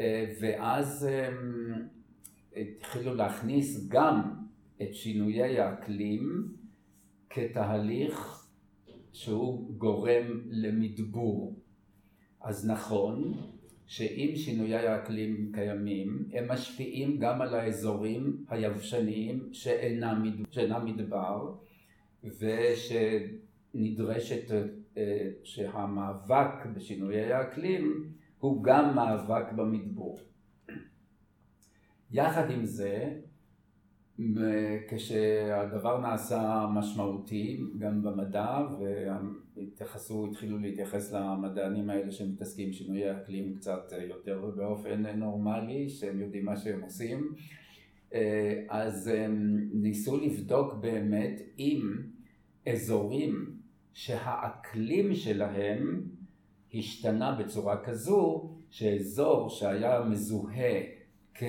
אה, 0.01 0.33
ואז 0.41 1.09
התחילו 2.57 3.15
להכניס 3.15 3.89
גם 3.89 4.21
את 4.83 4.95
שינויי 4.95 5.61
האקלים 5.61 6.49
כתהליך 7.31 8.47
שהוא 9.13 9.75
גורם 9.77 10.41
למדבור. 10.51 11.55
אז 12.41 12.71
נכון 12.71 13.33
שאם 13.91 14.33
שינויי 14.37 14.87
האקלים 14.89 15.53
קיימים, 15.55 16.29
הם 16.33 16.51
משפיעים 16.51 17.19
גם 17.19 17.43
על 17.43 17.55
האזורים 17.55 18.45
היבשניים 18.49 19.49
שאינם, 19.53 20.25
שאינם 20.51 20.85
מדבר, 20.85 21.55
ושנדרשת 23.75 24.51
אה, 24.97 25.31
שהמאבק 25.45 26.67
בשינויי 26.75 27.33
האקלים 27.33 28.13
הוא 28.39 28.65
גם 28.65 28.95
מאבק 28.95 29.53
במדבור. 29.53 30.21
יחד 32.11 32.51
עם 32.51 32.65
זה, 32.65 33.13
כשהדבר 34.89 36.01
נעשה 36.01 36.67
משמעותי 36.75 37.61
גם 37.79 38.03
במדע 38.03 38.59
והתייחסו, 39.57 40.27
התחילו 40.27 40.59
להתייחס 40.59 41.13
למדענים 41.13 41.91
האלה 41.91 42.13
שמתעסקים 42.13 42.67
עם 42.67 42.73
שינויי 42.73 43.13
אקלים 43.17 43.55
קצת 43.55 43.93
יותר 44.09 44.51
באופן 44.57 45.07
נורמלי, 45.07 45.89
שהם 45.89 46.21
יודעים 46.21 46.45
מה 46.45 46.57
שהם 46.57 46.81
עושים, 46.81 47.35
אז 48.69 49.07
הם 49.07 49.59
ניסו 49.73 50.17
לבדוק 50.17 50.75
באמת 50.75 51.41
אם 51.59 51.83
אזורים 52.69 53.57
שהאקלים 53.93 55.15
שלהם 55.15 56.03
השתנה 56.75 57.37
בצורה 57.41 57.85
כזו 57.85 58.51
שאזור 58.71 59.49
שהיה 59.49 60.05
מזוהה 60.05 60.81
כ... 61.35 61.43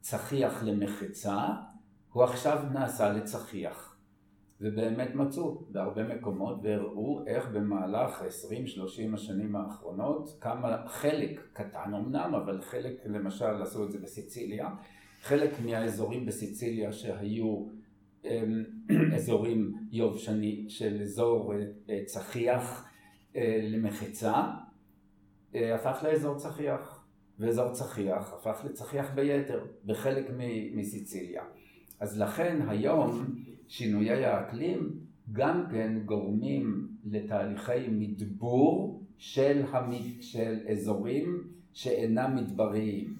צחיח 0.00 0.62
למחצה, 0.62 1.46
הוא 2.12 2.24
עכשיו 2.24 2.62
נעשה 2.72 3.12
לצחיח. 3.12 3.90
ובאמת 4.60 5.14
מצאו 5.14 5.64
בהרבה 5.68 6.02
מקומות 6.04 6.58
והראו 6.62 7.26
איך 7.26 7.48
במהלך 7.48 8.22
20-30 8.22 9.14
השנים 9.14 9.56
האחרונות 9.56 10.38
כמה 10.40 10.76
חלק 10.86 11.40
קטן 11.52 11.94
אמנם 11.94 12.34
אבל 12.34 12.60
חלק 12.60 12.92
למשל 13.06 13.62
עשו 13.62 13.84
את 13.84 13.92
זה 13.92 13.98
בסיציליה 13.98 14.68
חלק 15.20 15.50
מהאזורים 15.64 16.26
בסיציליה 16.26 16.92
שהיו 16.92 17.66
אמ, 18.24 18.64
אזורים 19.16 19.74
יובשני 19.92 20.64
של 20.68 21.02
אזור 21.02 21.54
אה, 21.90 22.00
צחיח 22.04 22.88
אה, 23.36 23.60
למחצה 23.62 24.44
אה, 25.54 25.74
הפך 25.74 26.02
לאזור 26.02 26.36
צחיח 26.36 26.89
ואזור 27.40 27.72
צחיח 27.72 28.32
הפך 28.32 28.64
לצחיח 28.64 29.14
ביתר 29.14 29.64
בחלק 29.84 30.30
מסיציליה. 30.74 31.42
אז 32.00 32.20
לכן 32.20 32.58
היום 32.68 33.24
שינויי 33.68 34.24
האקלים 34.24 34.90
גם 35.32 35.64
כן 35.70 35.98
גורמים 36.04 36.88
לתהליכי 37.04 37.88
מדבור 37.90 39.02
של, 39.18 39.62
המד... 39.70 40.22
של 40.22 40.58
אזורים 40.70 41.42
שאינם 41.72 42.36
מדבריים. 42.36 43.16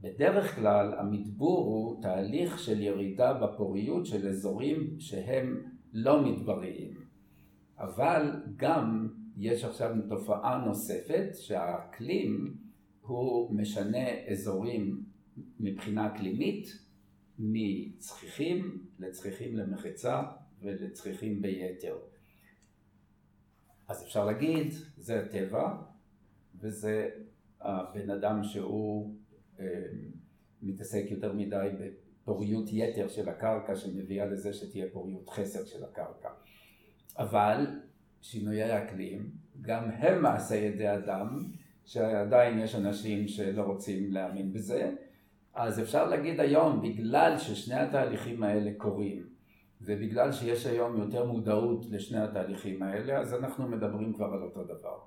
בדרך 0.00 0.54
כלל 0.54 0.94
המדבור 0.98 1.66
הוא 1.66 2.02
תהליך 2.02 2.58
של 2.58 2.80
ירידה 2.80 3.32
בפוריות 3.34 4.06
של 4.06 4.28
אזורים 4.28 4.96
שהם 4.98 5.62
לא 5.92 6.22
מדבריים. 6.22 6.94
אבל 7.78 8.42
גם 8.56 9.08
יש 9.36 9.64
עכשיו 9.64 9.90
תופעה 10.08 10.64
נוספת 10.66 11.28
שהאקלים 11.34 12.54
הוא 13.08 13.54
משנה 13.54 14.26
אזורים 14.30 15.04
מבחינה 15.60 16.06
אקלימית 16.06 16.78
מצחיחים 17.38 18.86
לצחיחים 18.98 19.56
למחצה 19.56 20.22
ולצחיחים 20.62 21.42
ביתר. 21.42 21.96
אז 23.88 24.02
אפשר 24.02 24.24
להגיד, 24.24 24.72
זה 24.96 25.20
הטבע 25.20 25.76
וזה 26.60 27.10
הבן 27.60 28.10
אדם 28.10 28.44
שהוא 28.44 29.14
אה, 29.60 29.64
מתעסק 30.62 31.04
יותר 31.10 31.32
מדי 31.32 31.68
בפוריות 31.78 32.68
יתר 32.72 33.08
של 33.08 33.28
הקרקע 33.28 33.76
שמביאה 33.76 34.26
לזה 34.26 34.52
שתהיה 34.52 34.86
פוריות 34.92 35.30
חסר 35.30 35.64
של 35.64 35.84
הקרקע. 35.84 36.28
אבל 37.18 37.66
שינויי 38.22 38.72
האקלים 38.72 39.30
גם 39.60 39.90
הם 39.90 40.22
מעשה 40.22 40.54
ידי 40.54 40.94
אדם 40.94 41.52
שעדיין 41.88 42.58
יש 42.58 42.74
אנשים 42.74 43.28
שלא 43.28 43.62
רוצים 43.62 44.12
להאמין 44.12 44.52
בזה, 44.52 44.92
אז 45.54 45.80
אפשר 45.80 46.08
להגיד 46.08 46.40
היום, 46.40 46.82
בגלל 46.82 47.38
ששני 47.38 47.74
התהליכים 47.74 48.42
האלה 48.42 48.70
קורים, 48.76 49.26
ובגלל 49.80 50.32
שיש 50.32 50.66
היום 50.66 50.96
יותר 50.96 51.26
מודעות 51.26 51.86
לשני 51.90 52.18
התהליכים 52.18 52.82
האלה, 52.82 53.18
אז 53.18 53.34
אנחנו 53.34 53.68
מדברים 53.68 54.12
כבר 54.12 54.26
על 54.26 54.42
אותו 54.42 54.64
דבר. 54.64 54.98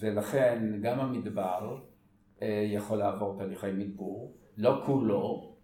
ולכן 0.00 0.80
גם 0.82 1.00
המדבר 1.00 1.78
אה, 2.42 2.64
יכול 2.66 2.98
לעבור 2.98 3.38
תהליכי 3.38 3.72
מדבור, 3.72 4.34
לא 4.56 4.82
כולו. 4.86 5.54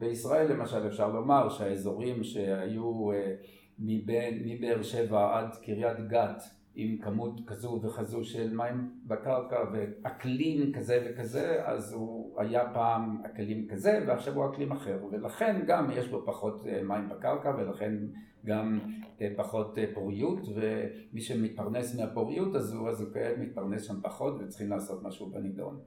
בישראל 0.00 0.52
למשל 0.52 0.86
אפשר 0.86 1.08
לומר 1.08 1.48
שהאזורים 1.48 2.24
שהיו 2.24 3.12
אה, 3.12 3.34
מבאר 3.78 4.82
שבע 4.82 5.38
עד 5.38 5.56
קריית 5.56 5.98
גת 6.08 6.42
עם 6.80 6.96
כמות 6.98 7.40
כזו 7.46 7.80
וכזו 7.82 8.24
של 8.24 8.56
מים 8.56 8.90
בקרקע 9.06 9.56
ואקלים 9.72 10.72
כזה 10.72 11.06
וכזה, 11.06 11.62
אז 11.64 11.92
הוא 11.92 12.40
היה 12.40 12.70
פעם 12.74 13.22
אקלים 13.26 13.68
כזה 13.68 14.04
ועכשיו 14.06 14.34
הוא 14.34 14.50
אקלים 14.50 14.72
אחר, 14.72 14.98
ולכן 15.12 15.60
גם 15.66 15.90
יש 15.90 16.08
בו 16.08 16.22
פחות 16.26 16.66
אה, 16.66 16.82
מים 16.82 17.08
בקרקע 17.08 17.52
ולכן 17.58 17.94
גם 18.46 18.78
אה, 19.20 19.28
פחות 19.36 19.78
פוריות, 19.94 20.40
ומי 20.54 21.20
שמתפרנס 21.20 22.00
מהפוריות 22.00 22.54
הזו, 22.54 22.88
אז 22.88 23.00
הוא 23.00 23.08
כעת 23.14 23.38
מתפרנס 23.38 23.82
שם 23.86 24.00
פחות 24.02 24.34
וצריכים 24.40 24.70
לעשות 24.70 25.02
משהו 25.02 25.30
בנידון. 25.30 25.80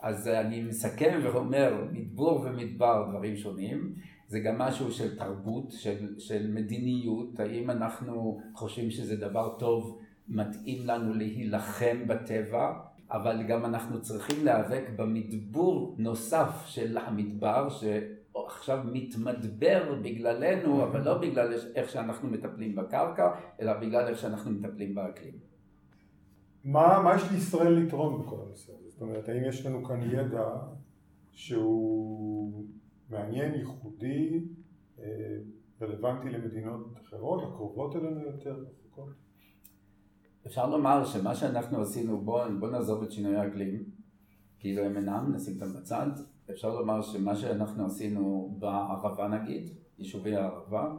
אז 0.00 0.28
אני 0.28 0.62
מסכם 0.62 1.20
ואומר, 1.22 1.84
מדבור 1.92 2.40
ומדבר 2.40 3.06
דברים 3.10 3.36
שונים. 3.36 3.94
זה 4.28 4.40
גם 4.40 4.58
משהו 4.58 4.92
של 4.92 5.18
תרבות, 5.18 5.70
של, 5.70 6.18
של 6.18 6.50
מדיניות, 6.54 7.40
האם 7.40 7.70
אנחנו 7.70 8.40
חושבים 8.54 8.90
שזה 8.90 9.16
דבר 9.16 9.56
טוב, 9.58 9.98
מתאים 10.28 10.86
לנו 10.86 11.14
להילחם 11.14 11.96
בטבע, 12.06 12.72
אבל 13.10 13.42
גם 13.42 13.64
אנחנו 13.64 14.02
צריכים 14.02 14.44
להיאבק 14.44 14.84
במדבור 14.96 15.94
נוסף 15.98 16.62
של 16.66 16.98
המדבר, 16.98 17.68
שעכשיו 17.68 18.78
מתמדבר 18.92 19.94
בגללנו, 20.02 20.84
אבל 20.84 21.04
לא 21.04 21.18
בגלל 21.18 21.54
איך 21.74 21.90
שאנחנו 21.90 22.28
מטפלים 22.28 22.76
בקרקע, 22.76 23.30
אלא 23.60 23.72
בגלל 23.80 24.08
איך 24.08 24.18
שאנחנו 24.18 24.50
מטפלים 24.50 24.94
באקלים. 24.94 25.34
מה, 26.64 27.00
מה 27.04 27.16
יש 27.16 27.30
לישראל 27.30 27.72
לתרום 27.72 28.22
בכל 28.22 28.36
הנושא 28.46 28.72
הזה? 28.78 28.90
זאת 28.90 29.00
אומרת, 29.00 29.28
האם 29.28 29.44
יש 29.44 29.66
לנו 29.66 29.84
כאן 29.84 30.02
ידע 30.02 30.48
שהוא 31.32 32.64
מעניין, 33.10 33.54
ייחודי, 33.54 34.44
אה, 34.98 35.04
רלוונטי 35.82 36.28
למדינות 36.28 36.94
אחרות, 37.02 37.42
הקרובות 37.42 37.96
אלינו 37.96 38.20
יותר, 38.20 38.64
רחוקות? 38.64 39.14
אפשר 40.46 40.70
לומר 40.70 41.04
שמה 41.04 41.34
שאנחנו 41.34 41.82
עשינו, 41.82 42.20
בואו 42.20 42.58
בוא 42.60 42.70
נעזוב 42.70 43.02
את 43.02 43.12
שינוי 43.12 43.36
האקלים, 43.36 43.84
כאילו 44.58 44.84
הם 44.84 44.96
אינם, 44.96 45.32
נשים 45.34 45.54
אותם 45.54 45.72
בצד. 45.72 46.10
אפשר 46.50 46.74
לומר 46.74 47.02
שמה 47.02 47.36
שאנחנו 47.36 47.86
עשינו 47.86 48.56
בערבה 48.58 49.28
נגיד, 49.28 49.70
יישובי 49.98 50.36
הערבה, 50.36 50.96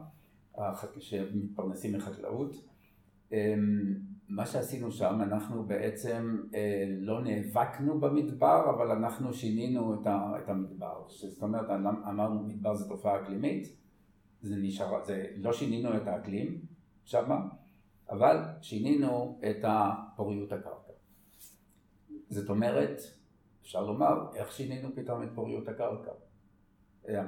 שמתפרנסים 1.00 1.96
מחקלאות, 1.96 2.56
אמ, 3.32 3.96
מה 4.30 4.46
שעשינו 4.46 4.92
שם, 4.92 5.22
אנחנו 5.22 5.64
בעצם 5.64 6.38
אה, 6.56 6.86
לא 7.00 7.22
נאבקנו 7.22 8.00
במדבר, 8.00 8.70
אבל 8.70 8.92
אנחנו 8.92 9.34
שינינו 9.34 10.02
את, 10.02 10.08
ה, 10.08 10.34
את 10.44 10.50
המדבר. 10.50 11.04
זאת 11.08 11.44
אומרת, 11.44 11.70
אמרנו 12.10 12.44
מדבר 12.44 12.76
זה 12.76 12.90
תופעה 12.90 13.22
אקלימית, 13.22 13.68
זה 14.42 14.56
נשאר, 14.58 15.06
זה, 15.06 15.26
לא 15.36 15.54
שינינו 15.54 15.98
את 15.98 16.08
האקלים 16.08 16.62
שמה, 17.06 17.40
אבל 18.10 18.44
שינינו 18.62 19.40
את 19.50 19.64
הפוריות 19.64 20.52
הקרקע. 20.52 20.94
זאת 22.30 22.50
אומרת, 22.50 23.02
אפשר 23.62 23.84
לומר, 23.84 24.36
איך 24.36 24.52
שינינו 24.52 24.90
פתאום 24.96 25.24
את 25.24 25.30
פוריות 25.36 25.68
הקרקע? 25.68 26.12
אה, 27.10 27.24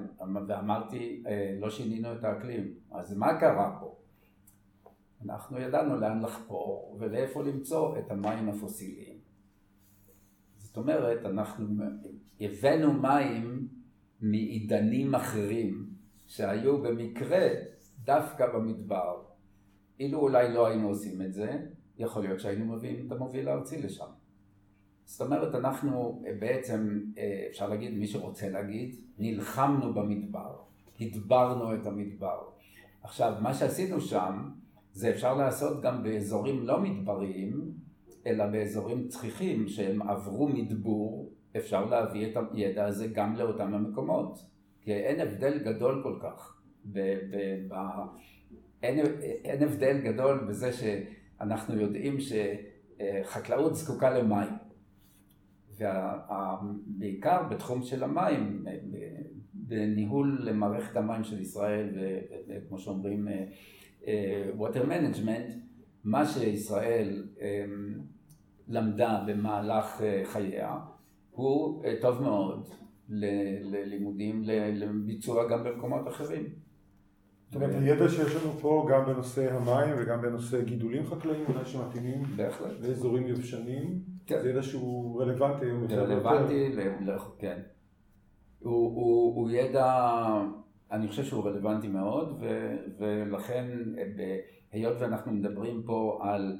ואמרתי, 0.48 1.24
אה, 1.28 1.56
לא 1.60 1.70
שינינו 1.70 2.14
את 2.14 2.24
האקלים, 2.24 2.74
אז 2.92 3.18
מה 3.18 3.40
קרה 3.40 3.78
פה? 3.80 3.96
אנחנו 5.26 5.60
ידענו 5.60 5.96
לאן 5.96 6.22
לחפור 6.22 6.98
ולאיפה 7.00 7.44
למצוא 7.44 7.98
את 7.98 8.12
המים 8.12 8.50
הפוסיליים. 8.50 9.18
זאת 10.58 10.78
אומרת, 10.78 11.26
אנחנו 11.26 11.66
הבאנו 12.42 12.94
מים 12.94 13.68
מעידנים 14.22 15.16
אחרים 15.16 15.90
שהיו 16.26 16.82
במקרה 16.82 17.48
דווקא 18.04 18.54
במדבר. 18.54 19.22
אילו 20.00 20.20
אולי 20.20 20.54
לא 20.54 20.68
היינו 20.68 20.88
עושים 20.88 21.22
את 21.22 21.34
זה, 21.34 21.60
יכול 21.98 22.24
להיות 22.24 22.40
שהיינו 22.40 22.66
מביאים 22.66 23.08
את 23.08 23.12
המוביל 23.12 23.50
הארצי 23.50 23.82
לשם. 23.82 24.10
זאת 25.06 25.22
אומרת, 25.22 25.56
אנחנו 25.56 26.24
בעצם, 26.40 27.02
אפשר 27.50 27.70
להגיד, 27.70 27.98
מי 27.98 28.08
שרוצה 28.08 28.50
להגיד, 28.50 28.96
נלחמנו 29.18 29.94
במדבר, 29.94 30.56
הדברנו 31.02 31.76
את 31.76 31.86
המדבר. 31.86 32.40
עכשיו, 33.04 33.38
מה 33.42 33.54
שעשינו 33.54 34.02
שם, 34.02 34.50
זה 34.91 35.10
אפשר 35.10 35.36
לעשות 35.36 35.82
גם 35.82 36.04
באזורים 36.04 36.67
לא 36.67 36.82
מדבריים, 36.82 37.71
אלא 38.28 38.45
באזורים 38.47 39.08
צחיחים 39.08 39.67
שהם 39.67 40.02
עברו 40.02 40.47
מדבור, 40.47 41.32
אפשר 41.58 41.86
להביא 41.86 42.28
את 42.28 42.38
הידע 42.54 42.86
הזה 42.86 43.08
גם 43.08 43.36
לאותם 43.36 43.73
המקומות. 43.73 44.39
כי 44.82 44.93
אין 44.93 45.19
הבדל 45.19 45.60
גדול 45.60 46.04
כל 46.04 46.19
כך. 46.21 46.62
ב, 46.86 46.99
ב, 46.99 47.36
ב, 47.67 47.75
אין, 48.84 49.06
אין 49.45 49.63
הבדל 49.63 49.97
גדול 49.97 50.45
בזה 50.49 50.71
שאנחנו 50.73 51.82
יודעים 51.82 52.17
שחקלאות 52.19 53.75
זקוקה 53.75 54.10
למים. 54.10 54.49
ובעיקר 55.78 57.43
בתחום 57.49 57.84
של 57.84 58.04
המים, 58.04 58.65
בניהול 59.54 60.39
למערכת 60.41 60.97
המים 60.97 61.23
של 61.23 61.41
ישראל, 61.41 61.89
וכמו 62.47 62.80
שאומרים 62.80 63.28
water 64.56 64.86
management, 64.86 65.56
מה 66.04 66.26
שישראל 66.26 67.28
אמ, 67.41 68.00
למדה 68.67 69.24
במהלך 69.28 70.02
אה, 70.02 70.22
חייה 70.26 70.78
הוא 71.32 71.86
אה, 71.86 71.95
טוב 72.02 72.22
מאוד 72.22 72.69
ללימודים, 73.63 74.43
לביצוע 74.74 75.50
גם 75.50 75.63
במקומות 75.63 76.08
אחרים. 76.08 76.43
זאת 77.45 77.56
אומרת, 77.56 77.76
הידע 77.76 78.10
שיש 78.10 78.36
לנו 78.36 78.52
פה 78.52 78.88
גם 78.91 79.06
בנושא 79.06 79.54
המים 79.54 79.95
וגם 79.98 80.22
בנושא 80.22 80.63
גידולים 80.63 81.06
חקלאיים, 81.06 81.45
אולי 81.50 81.65
שמתאימים 81.65 82.24
לאזורים 82.82 83.28
יבשנים, 83.28 84.00
כן. 84.26 84.41
זה 84.41 84.50
ידע 84.50 84.63
שהוא 84.63 85.22
רלוונטי 85.22 85.65
היום 85.65 85.82
יותר. 85.82 86.04
רלוונטי, 86.04 86.76
כן. 87.39 87.60
הוא 88.60 89.50
ידע 89.52 90.12
אני 90.91 91.08
חושב 91.08 91.23
שהוא 91.23 91.45
רלוונטי 91.45 91.88
מאוד, 91.88 92.38
ו, 92.41 92.75
ולכן 92.97 93.67
היות 94.71 94.97
ואנחנו 95.02 95.32
מדברים 95.32 95.84
פה 95.86 96.19
על, 96.23 96.60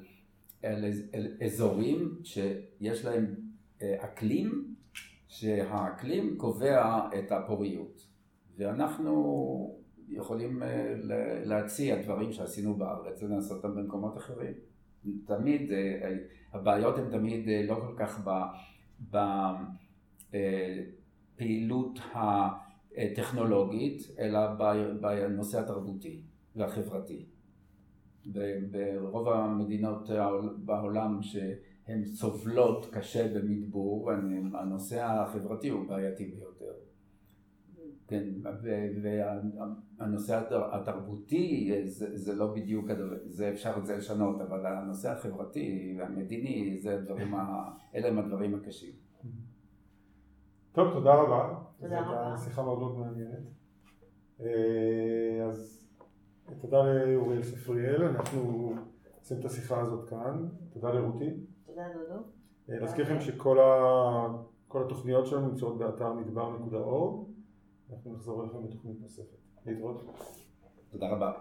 על, 0.64 0.86
על 1.14 1.28
אזורים 1.46 2.20
שיש 2.24 3.06
להם 3.06 3.36
אה, 3.82 3.96
אקלים, 4.00 4.76
שהאקלים 5.28 6.38
קובע 6.38 7.10
את 7.20 7.32
הפוריות, 7.32 8.08
ואנחנו 8.58 9.80
יכולים 10.10 10.64
אה, 10.64 10.94
להציע 11.46 12.02
דברים 12.02 12.32
שעשינו 12.32 12.76
בארץ 12.76 13.24
ולעשות 13.24 13.58
אותם 13.66 13.76
במקומות 13.76 14.18
אחרים. 14.18 14.54
תמיד, 15.26 15.72
אה, 15.72 16.16
הבעיות 16.54 16.98
הן 16.98 17.12
תמיד 17.12 17.68
לא 17.68 17.76
כל 17.76 17.94
כך 17.98 18.28
בפעילות 20.32 22.00
ה... 22.00 22.48
טכנולוגית, 23.16 24.02
אלא 24.20 24.40
בנושא 25.02 25.60
התרבותי 25.60 26.24
והחברתי. 26.56 27.26
ברוב 28.72 29.28
המדינות 29.28 30.10
בעולם 30.58 31.22
שהן 31.22 32.06
סובלות 32.06 32.90
קשה 32.92 33.34
במדבור, 33.34 34.12
הנושא 34.54 35.04
החברתי 35.04 35.70
הוא 35.70 35.88
בעייתי 35.88 36.26
ביותר. 36.26 36.74
כן, 38.08 38.24
והנושא 39.02 40.42
התרבותי 40.52 41.72
זה, 41.86 42.18
זה 42.18 42.36
לא 42.36 42.54
בדיוק, 42.54 42.86
זה 43.26 43.50
אפשר 43.50 43.74
את 43.78 43.86
זה 43.86 43.98
לשנות, 43.98 44.42
אבל 44.42 44.66
הנושא 44.66 45.12
החברתי 45.12 45.96
והמדיני, 46.00 46.78
זה 46.82 46.96
הדברים, 46.96 47.36
אלה 47.96 48.08
הם 48.08 48.20
הדברים 48.20 48.56
הקשים. 48.56 48.94
טוב, 50.72 50.94
תודה 50.94 51.14
רבה. 51.14 51.69
תודה 51.80 52.00
רבה. 52.02 52.12
זו 52.12 52.20
הייתה 52.20 52.38
שיחה 52.38 52.64
מאוד 52.64 52.80
מאוד 52.80 52.98
מעניינת. 52.98 53.44
אה, 54.42 55.46
אז 55.50 55.88
תודה 56.62 56.84
לאוריאל 56.84 57.44
ספריאל, 57.44 58.04
אנחנו 58.04 58.74
נשים 59.22 59.40
את 59.40 59.46
השיחה 59.46 59.82
הזאת 59.82 60.10
כאן. 60.10 60.48
תודה 60.74 60.94
לרותי. 60.94 61.30
תודה 61.66 61.88
דודו. 61.94 62.22
אה, 62.70 62.80
נזכיר 62.84 63.06
לכם 63.06 63.22
שכל 63.22 63.60
ה... 63.60 64.50
התוכניות 64.76 65.28
שלנו 65.28 65.48
נמצאות 65.48 65.78
באתר 65.78 66.14
מדבר.org. 66.14 67.30
אנחנו 67.92 68.14
נחזור 68.14 68.44
אליכם 68.44 68.64
בתוכנית 68.68 69.02
נוספת. 69.02 69.38
להתראות. 69.66 70.04
תודה 70.90 71.10
רבה. 71.10 71.40